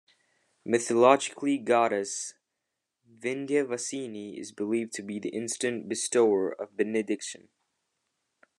[0.65, 2.33] Mythologically goddess
[3.07, 7.49] Vindhyavasini is believed to be the instant bestower of benediction.